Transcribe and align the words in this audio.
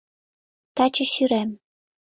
Таче 0.75 1.05
сӱрем. 1.13 1.49